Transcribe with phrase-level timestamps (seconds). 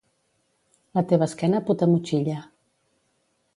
[0.99, 2.41] La teva esquena put a motxilla.